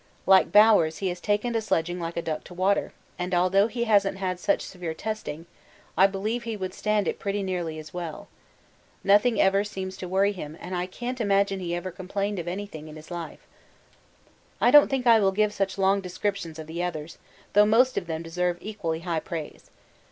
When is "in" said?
12.87-12.95